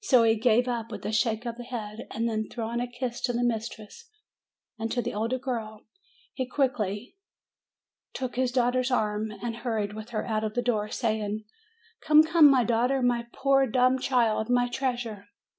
So 0.00 0.22
he 0.22 0.36
gave 0.36 0.68
up 0.68 0.90
with 0.90 1.04
a 1.04 1.12
shake 1.12 1.44
of 1.44 1.58
the 1.58 1.62
head; 1.62 2.06
and 2.10 2.26
then, 2.26 2.48
throwing 2.48 2.80
a 2.80 2.90
kiss 2.90 3.20
to 3.20 3.34
the 3.34 3.44
mistress 3.44 4.08
and 4.78 4.90
to 4.90 5.02
the 5.02 5.12
older 5.12 5.38
girl, 5.38 5.82
he 6.32 6.46
quickly 6.46 7.18
took 8.14 8.36
his 8.36 8.50
daughter's 8.50 8.90
arm 8.90 9.30
again, 9.32 9.40
and 9.44 9.56
hurried 9.56 9.92
with 9.92 10.08
her 10.16 10.24
out 10.26 10.44
of 10.44 10.54
the 10.54 10.62
door, 10.62 10.88
saying: 10.88 11.44
"Come, 12.00 12.22
come 12.22 12.50
my 12.50 12.64
daughter, 12.64 13.02
my 13.02 13.26
poor 13.34 13.66
dumb 13.66 13.98
child, 13.98 14.48
my 14.48 14.66
treasure 14.66 15.26